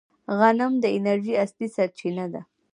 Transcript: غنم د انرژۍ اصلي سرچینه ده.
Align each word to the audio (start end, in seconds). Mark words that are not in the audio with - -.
غنم 0.39 0.73
د 0.83 0.85
انرژۍ 0.97 1.33
اصلي 1.43 1.67
سرچینه 1.75 2.25
ده. 2.33 2.41